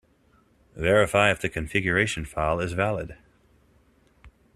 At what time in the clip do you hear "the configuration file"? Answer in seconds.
1.41-2.59